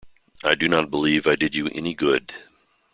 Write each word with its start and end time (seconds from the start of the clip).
I 0.43 0.55
do 0.55 0.67
not 0.67 0.89
believe 0.89 1.27
I 1.27 1.35
did 1.35 1.53
you 1.55 1.67
any 1.67 1.93
good. 1.93 2.33